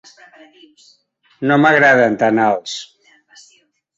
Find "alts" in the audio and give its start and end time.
2.47-3.45